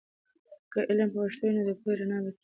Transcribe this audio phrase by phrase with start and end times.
[0.71, 2.39] که علم په پښتو وي، نو د پوهې رڼا به تل وي.